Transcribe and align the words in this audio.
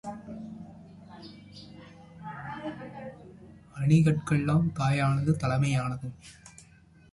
அணிகட்கெல்லாம் 3.75 4.65
தாயானதும் 4.79 5.41
தலைமையானதும் 5.43 6.15